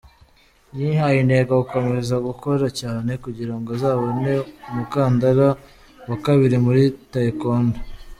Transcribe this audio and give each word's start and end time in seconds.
Yihaye 0.77 1.17
intego 1.21 1.51
gukomeza 1.61 2.15
gukora 2.27 2.65
cyane 2.79 3.11
kugirango 3.23 3.67
azabone 3.77 4.31
umukandara 4.69 5.47
wa 6.09 6.17
kabiri 6.25 6.57
muri 6.65 6.83
Taekwondo. 7.13 7.77